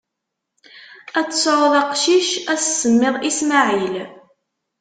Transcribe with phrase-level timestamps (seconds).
[1.19, 3.95] Ad d-tesɛuḍ acqcic, ad s-tsemmiḍ Ismaɛil.